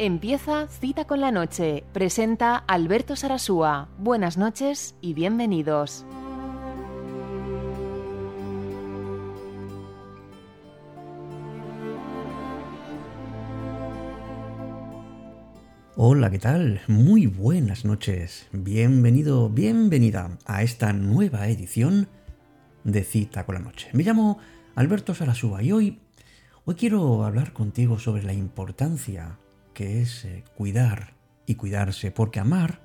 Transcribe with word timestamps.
Empieza 0.00 0.66
Cita 0.66 1.04
con 1.04 1.20
la 1.20 1.30
Noche. 1.30 1.84
Presenta 1.92 2.56
Alberto 2.56 3.14
Sarasúa. 3.14 3.88
Buenas 3.96 4.36
noches 4.36 4.96
y 5.00 5.14
bienvenidos. 5.14 6.04
Hola, 15.94 16.28
¿qué 16.28 16.40
tal? 16.40 16.80
Muy 16.88 17.26
buenas 17.26 17.84
noches. 17.84 18.48
Bienvenido, 18.50 19.48
bienvenida 19.48 20.38
a 20.44 20.64
esta 20.64 20.92
nueva 20.92 21.46
edición 21.46 22.08
de 22.82 23.04
Cita 23.04 23.46
con 23.46 23.54
la 23.54 23.60
Noche. 23.60 23.90
Me 23.92 24.02
llamo 24.02 24.40
Alberto 24.74 25.14
Sarasúa 25.14 25.62
y 25.62 25.70
hoy, 25.70 26.00
hoy 26.64 26.74
quiero 26.74 27.22
hablar 27.22 27.52
contigo 27.52 28.00
sobre 28.00 28.24
la 28.24 28.32
importancia 28.32 29.38
que 29.74 30.00
es 30.00 30.24
eh, 30.24 30.44
cuidar 30.56 31.14
y 31.46 31.56
cuidarse, 31.56 32.10
porque 32.10 32.40
amar 32.40 32.80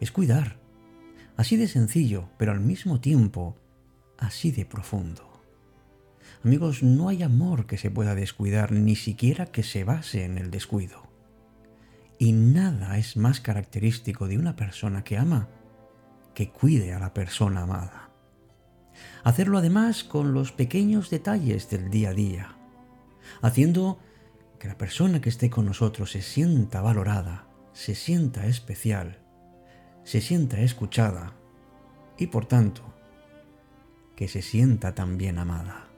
es 0.00 0.10
cuidar. 0.12 0.56
Así 1.36 1.56
de 1.56 1.68
sencillo, 1.68 2.30
pero 2.38 2.52
al 2.52 2.60
mismo 2.60 3.00
tiempo 3.00 3.56
así 4.18 4.52
de 4.52 4.64
profundo. 4.64 5.42
Amigos, 6.44 6.82
no 6.82 7.08
hay 7.08 7.22
amor 7.22 7.66
que 7.66 7.78
se 7.78 7.90
pueda 7.90 8.14
descuidar, 8.14 8.72
ni 8.72 8.96
siquiera 8.96 9.46
que 9.46 9.62
se 9.62 9.84
base 9.84 10.24
en 10.24 10.38
el 10.38 10.50
descuido. 10.50 11.08
Y 12.18 12.32
nada 12.32 12.98
es 12.98 13.16
más 13.16 13.40
característico 13.40 14.28
de 14.28 14.38
una 14.38 14.54
persona 14.54 15.04
que 15.04 15.18
ama 15.18 15.48
que 16.34 16.50
cuide 16.50 16.92
a 16.92 16.98
la 16.98 17.14
persona 17.14 17.62
amada. 17.62 18.10
Hacerlo 19.22 19.58
además 19.58 20.04
con 20.04 20.34
los 20.34 20.52
pequeños 20.52 21.10
detalles 21.10 21.70
del 21.70 21.90
día 21.90 22.10
a 22.10 22.14
día, 22.14 22.56
haciendo 23.40 23.98
que 24.64 24.68
la 24.68 24.78
persona 24.78 25.20
que 25.20 25.28
esté 25.28 25.50
con 25.50 25.66
nosotros 25.66 26.12
se 26.12 26.22
sienta 26.22 26.80
valorada, 26.80 27.46
se 27.74 27.94
sienta 27.94 28.46
especial, 28.46 29.18
se 30.04 30.22
sienta 30.22 30.58
escuchada 30.62 31.34
y 32.16 32.28
por 32.28 32.46
tanto 32.46 32.82
que 34.16 34.26
se 34.26 34.40
sienta 34.40 34.94
también 34.94 35.38
amada. 35.38 35.88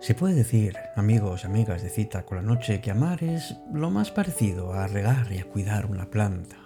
Se 0.00 0.14
puede 0.14 0.34
decir, 0.34 0.78
amigos 0.96 1.44
amigas 1.44 1.82
de 1.82 1.90
cita 1.90 2.24
con 2.24 2.38
la 2.38 2.42
noche, 2.42 2.80
que 2.80 2.90
amar 2.90 3.22
es 3.22 3.56
lo 3.70 3.90
más 3.90 4.10
parecido 4.10 4.72
a 4.72 4.86
regar 4.86 5.30
y 5.30 5.38
a 5.38 5.44
cuidar 5.44 5.84
una 5.84 6.08
planta. 6.08 6.56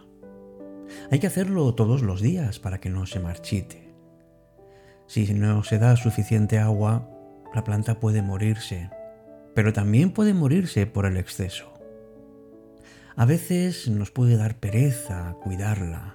Hay 1.11 1.19
que 1.19 1.27
hacerlo 1.27 1.75
todos 1.75 2.03
los 2.03 2.21
días 2.21 2.61
para 2.61 2.81
que 2.81 2.91
no 2.91 3.07
se 3.07 3.19
marchite. 3.19 3.93
Si 5.09 5.35
no 5.35 5.65
se 5.65 5.81
da 5.81 5.97
suficiente 5.97 6.61
agua, 6.61 7.11
la 7.53 7.65
planta 7.65 7.99
puede 7.99 8.23
morirse, 8.23 8.91
pero 9.53 9.73
también 9.73 10.13
puede 10.13 10.33
morirse 10.33 10.87
por 10.87 11.05
el 11.05 11.17
exceso. 11.17 11.75
A 13.17 13.25
veces 13.25 13.89
nos 13.89 14.13
puede 14.13 14.37
dar 14.37 14.61
pereza 14.61 15.35
cuidarla. 15.43 16.15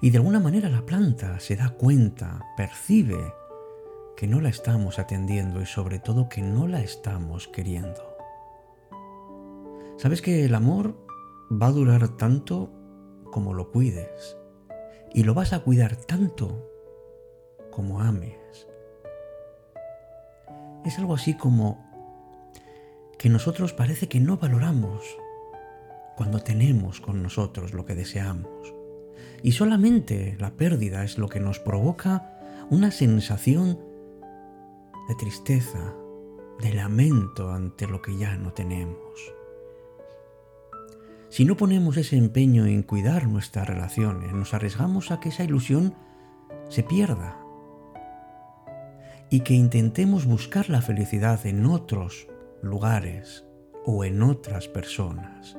Y 0.00 0.08
de 0.08 0.16
alguna 0.16 0.40
manera 0.40 0.70
la 0.70 0.86
planta 0.86 1.40
se 1.40 1.56
da 1.56 1.68
cuenta, 1.68 2.40
percibe 2.56 3.34
que 4.20 4.28
no 4.28 4.42
la 4.42 4.50
estamos 4.50 4.98
atendiendo 4.98 5.62
y 5.62 5.64
sobre 5.64 5.98
todo 5.98 6.28
que 6.28 6.42
no 6.42 6.66
la 6.66 6.82
estamos 6.82 7.48
queriendo. 7.48 8.18
Sabes 9.96 10.20
que 10.20 10.44
el 10.44 10.54
amor 10.54 10.94
va 11.50 11.68
a 11.68 11.72
durar 11.72 12.06
tanto 12.18 12.70
como 13.32 13.54
lo 13.54 13.70
cuides 13.70 14.36
y 15.14 15.22
lo 15.22 15.32
vas 15.32 15.54
a 15.54 15.60
cuidar 15.60 15.96
tanto 15.96 16.70
como 17.70 18.02
ames. 18.02 18.68
Es 20.84 20.98
algo 20.98 21.14
así 21.14 21.32
como 21.32 21.82
que 23.16 23.30
nosotros 23.30 23.72
parece 23.72 24.06
que 24.10 24.20
no 24.20 24.36
valoramos 24.36 25.02
cuando 26.18 26.40
tenemos 26.40 27.00
con 27.00 27.22
nosotros 27.22 27.72
lo 27.72 27.86
que 27.86 27.94
deseamos. 27.94 28.74
Y 29.42 29.52
solamente 29.52 30.36
la 30.38 30.50
pérdida 30.50 31.04
es 31.04 31.16
lo 31.16 31.30
que 31.30 31.40
nos 31.40 31.58
provoca 31.58 32.36
una 32.68 32.90
sensación 32.90 33.88
de 35.10 35.16
tristeza, 35.16 35.92
de 36.60 36.72
lamento 36.72 37.50
ante 37.50 37.88
lo 37.88 38.00
que 38.00 38.16
ya 38.16 38.36
no 38.36 38.52
tenemos. 38.52 39.34
Si 41.28 41.44
no 41.44 41.56
ponemos 41.56 41.96
ese 41.96 42.16
empeño 42.16 42.64
en 42.66 42.84
cuidar 42.84 43.26
nuestras 43.26 43.66
relaciones, 43.66 44.32
nos 44.32 44.54
arriesgamos 44.54 45.10
a 45.10 45.18
que 45.18 45.30
esa 45.30 45.42
ilusión 45.42 45.96
se 46.68 46.84
pierda 46.84 47.44
y 49.30 49.40
que 49.40 49.54
intentemos 49.54 50.26
buscar 50.26 50.70
la 50.70 50.80
felicidad 50.80 51.44
en 51.44 51.66
otros 51.66 52.28
lugares 52.62 53.44
o 53.84 54.04
en 54.04 54.22
otras 54.22 54.68
personas. 54.68 55.56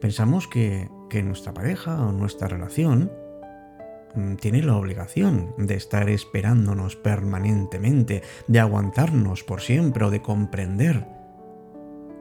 Pensamos 0.00 0.48
que, 0.48 0.88
que 1.10 1.22
nuestra 1.22 1.52
pareja 1.52 2.06
o 2.06 2.10
nuestra 2.10 2.48
relación 2.48 3.12
tiene 4.40 4.62
la 4.62 4.76
obligación 4.76 5.54
de 5.56 5.74
estar 5.74 6.08
esperándonos 6.08 6.96
permanentemente, 6.96 8.22
de 8.46 8.60
aguantarnos 8.60 9.42
por 9.42 9.60
siempre 9.60 10.04
o 10.04 10.10
de 10.10 10.22
comprender 10.22 11.06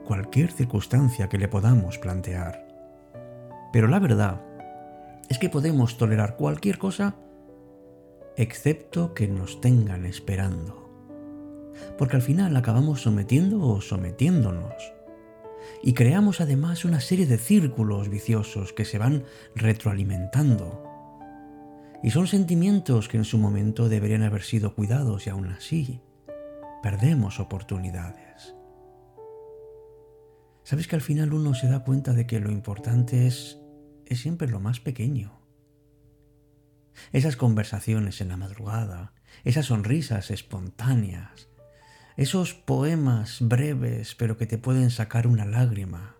cualquier 0.06 0.51
circunstancia 0.51 1.30
que 1.30 1.38
le 1.38 1.47
podamos 1.47 1.97
plantear. 1.97 2.68
Pero 3.72 3.88
la 3.88 4.00
verdad 4.00 4.41
es 5.30 5.40
que 5.40 5.50
podemos 5.50 5.97
tolerar 5.97 6.35
cualquier 6.35 6.78
cosa 6.78 7.16
excepto 8.35 9.13
que 9.13 9.28
nos 9.28 9.62
tengan 9.62 10.06
esperando. 10.06 10.90
Porque 11.97 12.16
al 12.16 12.22
final 12.22 12.56
acabamos 12.57 13.01
sometiendo 13.01 13.62
o 13.62 13.81
sometiéndonos. 13.81 14.94
Y 15.84 15.94
creamos 15.94 16.41
además 16.41 16.85
una 16.85 17.00
serie 17.00 17.25
de 17.25 17.38
círculos 17.38 18.09
viciosos 18.09 18.74
que 18.74 18.85
se 18.85 18.97
van 18.97 19.24
retroalimentando 19.56 20.91
y 22.03 22.12
son 22.12 22.28
sentimientos 22.28 23.07
que 23.07 23.17
en 23.17 23.25
su 23.25 23.38
momento 23.38 23.89
deberían 23.89 24.23
haber 24.23 24.44
sido 24.44 24.73
cuidados 24.73 25.28
y 25.28 25.29
aún 25.29 25.47
así 25.47 26.01
perdemos 26.81 27.39
oportunidades. 27.39 28.56
Sabes 30.63 30.88
que 30.88 30.95
al 30.95 31.01
final 31.01 31.34
uno 31.34 31.53
se 31.53 31.67
da 31.67 31.84
cuenta 31.84 32.13
de 32.13 32.25
que 32.25 32.39
lo 32.39 32.51
importante 32.51 33.28
es, 33.28 33.59
es 34.06 34.22
siempre 34.22 34.47
lo 34.47 34.59
más 34.59 34.79
pequeño. 34.79 35.41
Esas 37.12 37.35
conversaciones 37.35 38.22
en 38.22 38.29
la 38.29 38.38
madrugada, 38.38 39.13
esas 39.44 39.68
sonrisas 39.68 40.31
espontáneas, 40.31 41.50
esos 42.18 42.53
poemas 42.53 43.38
breves 43.42 44.15
pero 44.15 44.38
que 44.38 44.48
te 44.48 44.57
pueden 44.57 44.89
sacar 44.89 45.27
una 45.27 45.45
lágrima. 45.45 46.18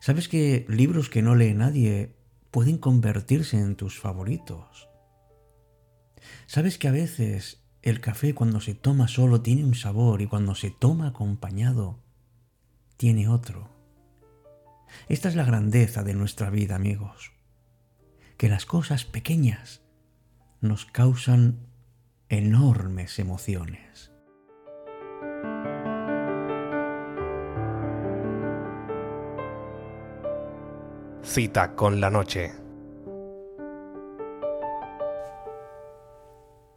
¿Sabes 0.00 0.28
que 0.28 0.66
libros 0.68 1.08
que 1.08 1.22
no 1.22 1.34
lee 1.34 1.54
nadie 1.54 2.16
pueden 2.50 2.78
convertirse 2.78 3.58
en 3.58 3.76
tus 3.76 3.98
favoritos. 3.98 4.88
¿Sabes 6.46 6.78
que 6.78 6.88
a 6.88 6.92
veces 6.92 7.62
el 7.82 8.00
café 8.00 8.34
cuando 8.34 8.60
se 8.60 8.74
toma 8.74 9.08
solo 9.08 9.42
tiene 9.42 9.64
un 9.64 9.74
sabor 9.74 10.22
y 10.22 10.26
cuando 10.26 10.54
se 10.54 10.70
toma 10.70 11.08
acompañado 11.08 12.00
tiene 12.96 13.28
otro? 13.28 13.70
Esta 15.08 15.28
es 15.28 15.36
la 15.36 15.44
grandeza 15.44 16.02
de 16.02 16.14
nuestra 16.14 16.50
vida, 16.50 16.76
amigos, 16.76 17.32
que 18.36 18.48
las 18.48 18.66
cosas 18.66 19.04
pequeñas 19.04 19.82
nos 20.60 20.86
causan 20.86 21.66
enormes 22.28 23.18
emociones. 23.18 24.10
Cita 31.28 31.74
con 31.74 32.00
la 32.00 32.08
noche. 32.08 32.52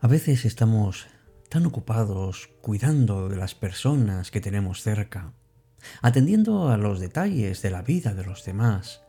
A 0.02 0.08
veces 0.08 0.44
estamos 0.44 1.08
tan 1.50 1.68
ocupados 1.68 2.50
cuidando 2.62 3.30
de 3.30 3.38
las 3.38 3.54
personas 3.54 4.32
que 4.32 4.42
tenemos 4.42 4.82
cerca, 4.82 5.34
atendiendo 6.02 6.70
a 6.70 6.78
los 6.78 7.00
detalles 7.00 7.62
de 7.62 7.70
la 7.70 7.84
vida 7.84 8.14
de 8.16 8.26
los 8.26 8.44
demás, 8.44 9.04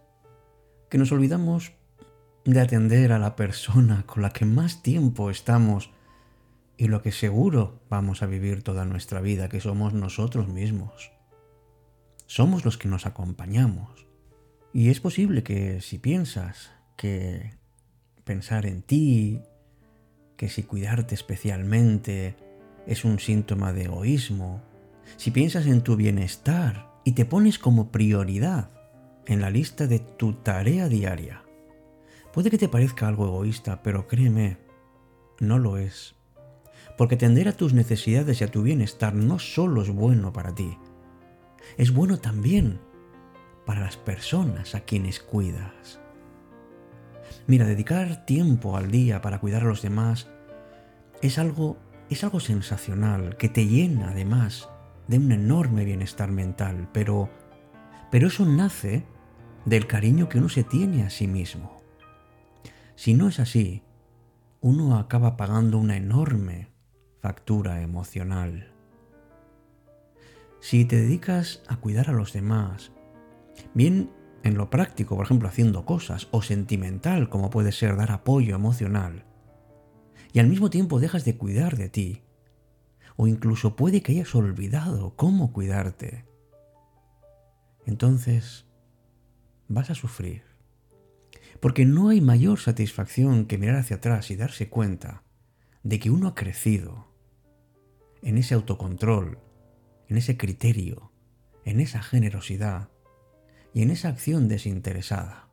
que 0.89 0.99
nos 0.99 1.11
olvidamos 1.11 1.73
de 2.45 2.61
atender 2.61 3.11
a 3.11 3.19
la 3.19 3.35
persona 3.35 4.05
con 4.07 4.23
la 4.23 4.31
que 4.31 4.45
más 4.45 4.83
tiempo 4.83 5.31
estamos 5.31 5.91
y 6.77 6.87
lo 6.87 7.03
que 7.03 7.13
seguro 7.13 7.81
vamos 7.89 8.23
a 8.23 8.27
vivir 8.27 8.63
toda 8.63 8.85
nuestra 8.85 9.21
vida, 9.21 9.49
que 9.49 9.61
somos 9.61 9.95
nosotros 9.95 10.49
mismos. 10.49 11.11
Somos 12.27 12.65
los 12.65 12.77
que 12.77 12.89
nos 12.89 13.07
acompañamos. 13.07 14.10
Y 14.73 14.91
es 14.91 15.01
posible 15.01 15.43
que 15.43 15.81
si 15.81 15.99
piensas 15.99 16.71
que 16.97 17.55
pensar 18.25 18.67
en 18.67 18.83
ti, 18.83 19.41
que 20.37 20.49
si 20.49 20.63
cuidarte 20.63 21.15
especialmente 21.15 22.37
es 22.87 23.05
un 23.05 23.19
síntoma 23.19 23.73
de 23.73 23.85
egoísmo, 23.85 24.63
si 25.17 25.33
piensas 25.33 25.67
en 25.67 25.83
tu 25.83 25.97
bienestar 25.97 26.89
y 27.05 27.13
te 27.13 27.25
pones 27.25 27.59
como 27.59 27.91
prioridad 27.91 28.71
en 29.27 29.41
la 29.41 29.51
lista 29.51 29.89
de 29.89 29.99
tu 29.99 30.35
tarea 30.35 30.89
diaria, 30.89 31.43
puede 32.33 32.51
que 32.51 32.59
te 32.59 32.69
parezca 32.69 33.09
algo 33.09 33.27
egoísta, 33.27 33.83
pero 33.83 34.07
créeme, 34.07 34.59
no 35.41 35.59
lo 35.59 35.79
es. 35.79 36.15
Porque 36.97 37.17
atender 37.17 37.49
a 37.49 37.57
tus 37.57 37.75
necesidades 37.75 38.41
y 38.41 38.45
a 38.45 38.51
tu 38.51 38.63
bienestar 38.63 39.15
no 39.15 39.41
solo 39.41 39.83
es 39.83 39.91
bueno 39.91 40.33
para 40.33 40.55
ti, 40.55 40.79
es 41.77 41.93
bueno 41.93 42.19
también 42.19 42.79
para 43.71 43.83
las 43.83 43.97
personas 43.97 44.75
a 44.75 44.81
quienes 44.81 45.21
cuidas. 45.21 46.01
Mira, 47.47 47.67
dedicar 47.67 48.27
tiempo 48.27 48.77
al 48.77 48.91
día 48.91 49.21
para 49.21 49.39
cuidar 49.39 49.63
a 49.63 49.67
los 49.67 49.81
demás 49.81 50.27
es 51.23 51.39
algo, 51.39 51.77
es 52.09 52.25
algo 52.25 52.41
sensacional 52.41 53.37
que 53.37 53.49
te 53.49 53.69
llena 53.69 54.11
además 54.11 54.69
de 55.07 55.19
un 55.19 55.31
enorme 55.31 55.85
bienestar 55.85 56.33
mental, 56.33 56.89
pero, 56.93 57.31
pero 58.11 58.27
eso 58.27 58.45
nace 58.45 59.05
del 59.67 59.87
cariño 59.87 60.29
que 60.29 60.39
uno 60.39 60.49
se 60.49 60.65
tiene 60.65 61.05
a 61.05 61.11
sí 61.11 61.29
mismo. 61.29 61.81
Si 62.97 63.15
no 63.15 63.29
es 63.29 63.39
así, 63.39 63.85
uno 64.61 64.99
acaba 64.99 65.37
pagando 65.37 65.79
una 65.79 65.97
enorme 65.97 66.73
factura 67.21 67.83
emocional. 67.83 68.73
Si 70.59 70.85
te 70.85 70.97
dedicas 70.97 71.63
a 71.69 71.77
cuidar 71.77 72.11
a 72.11 72.15
los 72.15 72.33
demás, 72.33 72.91
bien 73.75 74.11
en 74.43 74.57
lo 74.57 74.71
práctico, 74.71 75.17
por 75.17 75.27
ejemplo, 75.27 75.49
haciendo 75.49 75.85
cosas, 75.85 76.29
o 76.31 76.43
sentimental, 76.43 77.29
como 77.29 77.51
puede 77.51 77.73
ser 77.73 77.97
dar 77.97 78.11
apoyo 78.11 78.55
emocional, 78.55 79.27
y 80.33 80.39
al 80.39 80.49
mismo 80.49 80.71
tiempo 80.71 81.01
dejas 81.01 81.25
de 81.25 81.37
cuidar 81.37 81.77
de 81.77 81.89
ti, 81.89 82.23
o 83.17 83.27
incluso 83.27 83.77
puede 83.77 84.03
que 84.03 84.13
hayas 84.13 84.35
olvidado 84.35 85.15
cómo 85.17 85.53
cuidarte, 85.53 86.25
entonces 87.87 88.67
vas 89.69 89.91
a 89.91 89.95
sufrir. 89.95 90.43
Porque 91.61 91.85
no 91.85 92.09
hay 92.09 92.21
mayor 92.21 92.59
satisfacción 92.59 93.45
que 93.45 93.59
mirar 93.59 93.77
hacia 93.77 93.97
atrás 93.97 94.31
y 94.31 94.37
darse 94.37 94.71
cuenta 94.71 95.23
de 95.83 95.99
que 95.99 96.11
uno 96.11 96.29
ha 96.29 96.35
crecido 96.35 97.09
en 98.23 98.39
ese 98.39 98.55
autocontrol, 98.55 99.39
en 100.09 100.17
ese 100.17 100.37
criterio, 100.37 101.13
en 101.65 101.81
esa 101.81 102.03
generosidad, 102.03 102.89
y 103.75 103.83
en 103.83 103.91
esa 103.91 104.09
acción 104.09 104.49
desinteresada. 104.49 105.49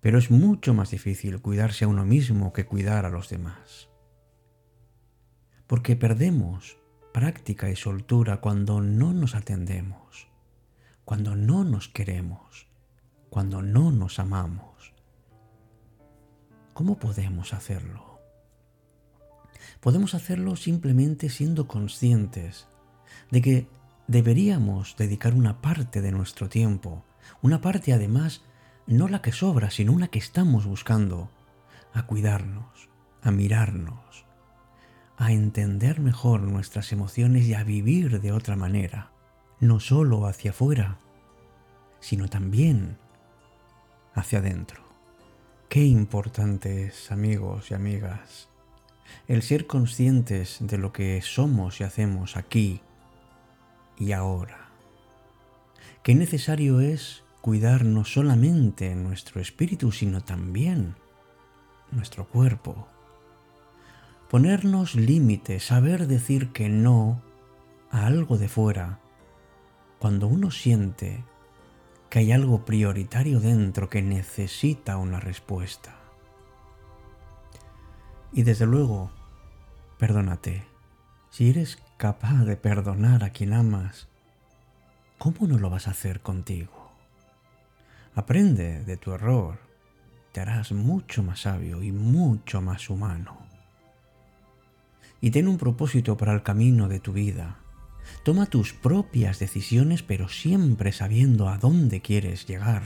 Pero 0.00 0.18
es 0.18 0.30
mucho 0.30 0.74
más 0.74 0.90
difícil 0.90 1.40
cuidarse 1.40 1.84
a 1.84 1.88
uno 1.88 2.04
mismo 2.04 2.52
que 2.52 2.66
cuidar 2.66 3.04
a 3.04 3.10
los 3.10 3.28
demás. 3.28 3.88
Porque 5.66 5.96
perdemos 5.96 6.78
práctica 7.12 7.68
y 7.68 7.76
soltura 7.76 8.40
cuando 8.40 8.80
no 8.80 9.12
nos 9.12 9.34
atendemos, 9.34 10.28
cuando 11.04 11.34
no 11.34 11.64
nos 11.64 11.88
queremos, 11.88 12.68
cuando 13.28 13.62
no 13.62 13.90
nos 13.90 14.18
amamos. 14.18 14.94
¿Cómo 16.74 16.98
podemos 16.98 17.52
hacerlo? 17.54 18.20
Podemos 19.80 20.14
hacerlo 20.14 20.56
simplemente 20.56 21.28
siendo 21.28 21.66
conscientes 21.66 22.68
de 23.30 23.42
que 23.42 23.68
deberíamos 24.08 24.96
dedicar 24.96 25.34
una 25.34 25.60
parte 25.60 26.00
de 26.00 26.10
nuestro 26.10 26.48
tiempo, 26.48 27.04
una 27.42 27.60
parte 27.60 27.92
además 27.92 28.42
no 28.86 29.06
la 29.06 29.20
que 29.20 29.32
sobra, 29.32 29.70
sino 29.70 29.92
una 29.92 30.08
que 30.08 30.18
estamos 30.18 30.64
buscando, 30.64 31.30
a 31.92 32.06
cuidarnos, 32.06 32.88
a 33.22 33.30
mirarnos, 33.30 34.24
a 35.18 35.32
entender 35.32 36.00
mejor 36.00 36.40
nuestras 36.40 36.90
emociones 36.90 37.46
y 37.46 37.54
a 37.54 37.64
vivir 37.64 38.20
de 38.22 38.32
otra 38.32 38.56
manera, 38.56 39.12
no 39.60 39.78
solo 39.78 40.26
hacia 40.26 40.52
afuera, 40.52 40.98
sino 42.00 42.28
también 42.28 42.96
hacia 44.14 44.38
adentro. 44.38 44.82
Qué 45.68 45.84
importante 45.84 46.86
es, 46.86 47.12
amigos 47.12 47.70
y 47.70 47.74
amigas, 47.74 48.48
el 49.26 49.42
ser 49.42 49.66
conscientes 49.66 50.58
de 50.60 50.78
lo 50.78 50.92
que 50.92 51.20
somos 51.20 51.80
y 51.80 51.84
hacemos 51.84 52.38
aquí 52.38 52.80
y 53.98 54.12
ahora. 54.12 54.68
Qué 56.02 56.14
necesario 56.14 56.80
es 56.80 57.22
cuidar 57.40 57.84
no 57.84 58.04
solamente 58.04 58.94
nuestro 58.94 59.40
espíritu, 59.40 59.92
sino 59.92 60.22
también 60.22 60.96
nuestro 61.90 62.26
cuerpo. 62.26 62.88
Ponernos 64.30 64.94
límites, 64.94 65.64
saber 65.64 66.06
decir 66.06 66.52
que 66.52 66.68
no 66.68 67.22
a 67.90 68.06
algo 68.06 68.36
de 68.36 68.48
fuera, 68.48 69.00
cuando 69.98 70.26
uno 70.26 70.50
siente 70.50 71.24
que 72.10 72.20
hay 72.20 72.32
algo 72.32 72.64
prioritario 72.64 73.40
dentro 73.40 73.88
que 73.88 74.02
necesita 74.02 74.96
una 74.96 75.20
respuesta. 75.20 75.96
Y 78.32 78.42
desde 78.42 78.66
luego, 78.66 79.10
perdónate. 79.98 80.64
Si 81.30 81.50
eres 81.50 81.78
capaz 81.98 82.44
de 82.44 82.56
perdonar 82.56 83.22
a 83.22 83.30
quien 83.30 83.52
amas, 83.52 84.08
¿cómo 85.18 85.46
no 85.46 85.58
lo 85.58 85.68
vas 85.68 85.86
a 85.86 85.90
hacer 85.90 86.20
contigo? 86.20 86.90
Aprende 88.14 88.82
de 88.84 88.96
tu 88.96 89.12
error, 89.12 89.58
te 90.32 90.40
harás 90.40 90.72
mucho 90.72 91.22
más 91.22 91.42
sabio 91.42 91.82
y 91.82 91.92
mucho 91.92 92.62
más 92.62 92.88
humano. 92.88 93.38
Y 95.20 95.30
ten 95.30 95.48
un 95.48 95.58
propósito 95.58 96.16
para 96.16 96.32
el 96.32 96.42
camino 96.42 96.88
de 96.88 96.98
tu 96.98 97.12
vida. 97.12 97.58
Toma 98.24 98.46
tus 98.46 98.72
propias 98.72 99.38
decisiones, 99.38 100.02
pero 100.02 100.28
siempre 100.28 100.92
sabiendo 100.92 101.48
a 101.48 101.58
dónde 101.58 102.00
quieres 102.00 102.46
llegar. 102.46 102.84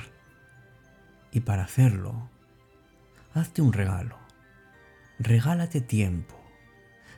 Y 1.31 1.41
para 1.41 1.65
hacerlo, 1.65 2.29
hazte 3.35 3.63
un 3.63 3.73
regalo. 3.73 4.17
Regálate 5.19 5.81
tiempo 5.81 6.42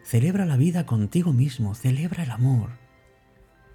Celebra 0.05 0.45
la 0.45 0.59
vida 0.59 0.85
contigo 0.85 1.33
mismo, 1.33 1.75
celebra 1.75 2.25
el 2.25 2.31
amor. 2.31 2.73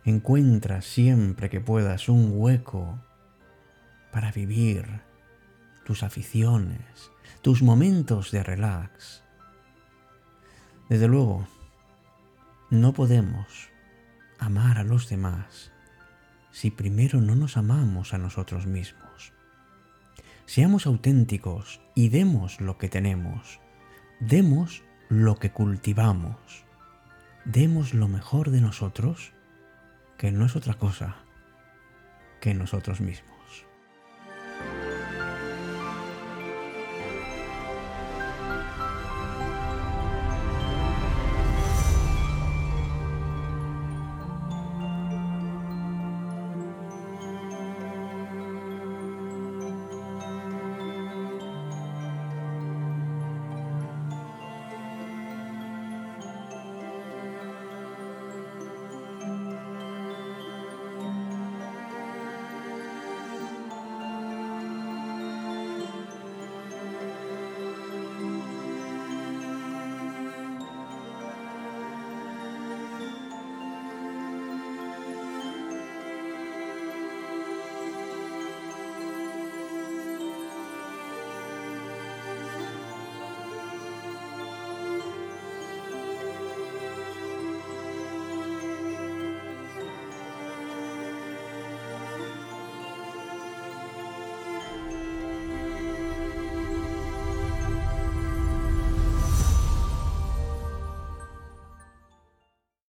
Encuentra 0.06 0.84
siempre 0.84 1.50
que 1.50 1.60
puedas 1.60 2.08
un 2.08 2.32
hueco 2.36 3.02
para 4.12 4.32
vivir 4.32 5.02
tus 5.86 6.04
aficiones, 6.04 7.12
tus 7.42 7.64
momentos 7.64 8.30
de 8.30 8.44
relax. 8.44 9.24
Desde 10.88 11.08
luego, 11.08 11.48
no 12.70 12.94
podemos 12.94 13.70
amar 14.38 14.78
a 14.78 14.84
los 14.84 15.10
demás 15.10 15.72
si 16.52 16.70
primero 16.70 17.22
no 17.22 17.36
nos 17.36 17.58
amamos 17.58 18.14
a 18.14 18.20
nosotros 18.20 18.68
mismos. 18.68 19.34
Seamos 20.46 20.86
auténticos 20.86 21.82
y 21.96 22.10
demos 22.10 22.62
lo 22.62 22.78
que 22.78 22.90
tenemos. 22.90 23.60
Demos 24.20 24.84
lo 25.10 25.38
que 25.38 25.52
cultivamos, 25.52 26.38
demos 27.44 27.96
lo 27.96 28.08
mejor 28.08 28.52
de 28.52 28.62
nosotros, 28.62 29.34
que 30.18 30.32
no 30.32 30.46
es 30.46 30.56
otra 30.56 30.76
cosa 30.76 31.16
que 32.40 32.54
nosotros 32.54 33.02
mismos. 33.02 33.39